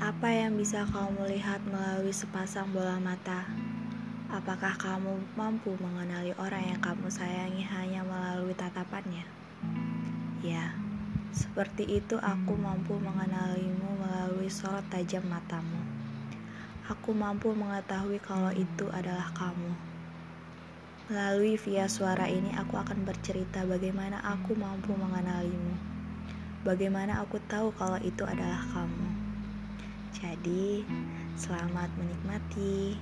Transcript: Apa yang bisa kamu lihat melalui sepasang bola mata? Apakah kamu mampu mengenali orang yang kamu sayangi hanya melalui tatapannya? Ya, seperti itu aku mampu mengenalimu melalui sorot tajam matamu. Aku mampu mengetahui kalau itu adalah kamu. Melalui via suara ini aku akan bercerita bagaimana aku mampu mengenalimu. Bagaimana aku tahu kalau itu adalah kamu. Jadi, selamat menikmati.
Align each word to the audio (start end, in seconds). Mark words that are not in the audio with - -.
Apa 0.00 0.32
yang 0.32 0.56
bisa 0.56 0.88
kamu 0.88 1.28
lihat 1.28 1.60
melalui 1.68 2.08
sepasang 2.08 2.72
bola 2.72 2.96
mata? 2.96 3.44
Apakah 4.32 4.72
kamu 4.80 5.20
mampu 5.36 5.76
mengenali 5.76 6.32
orang 6.40 6.72
yang 6.72 6.80
kamu 6.80 7.12
sayangi 7.12 7.60
hanya 7.68 8.00
melalui 8.08 8.56
tatapannya? 8.56 9.28
Ya, 10.40 10.72
seperti 11.36 12.00
itu 12.00 12.16
aku 12.16 12.56
mampu 12.56 12.96
mengenalimu 12.96 14.00
melalui 14.00 14.48
sorot 14.48 14.88
tajam 14.88 15.20
matamu. 15.28 15.84
Aku 16.88 17.12
mampu 17.12 17.52
mengetahui 17.52 18.24
kalau 18.24 18.56
itu 18.56 18.88
adalah 18.96 19.28
kamu. 19.36 19.76
Melalui 21.12 21.60
via 21.60 21.84
suara 21.92 22.24
ini 22.24 22.56
aku 22.56 22.80
akan 22.80 23.04
bercerita 23.04 23.68
bagaimana 23.68 24.16
aku 24.24 24.56
mampu 24.56 24.96
mengenalimu. 24.96 25.76
Bagaimana 26.64 27.20
aku 27.20 27.36
tahu 27.52 27.68
kalau 27.76 28.00
itu 28.00 28.24
adalah 28.24 28.64
kamu. 28.72 29.19
Jadi, 30.20 30.84
selamat 31.32 31.88
menikmati. 31.96 33.00